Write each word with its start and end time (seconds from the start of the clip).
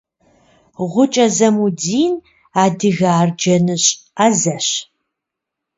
Гъукӏэ 0.91 1.25
Замудин 1.37 2.13
адыгэ 2.63 3.09
арджэныщӏ 3.21 3.89
ӏэзэщ. 4.15 4.67